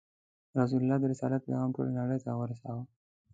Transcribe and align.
رسول 0.59 0.81
الله 0.83 0.97
د 0.99 1.03
رسالت 1.13 1.41
پیغام 1.47 1.69
ټولې 1.75 1.91
نړۍ 1.99 2.17
ته 2.25 2.31
ورساوه. 2.39 2.83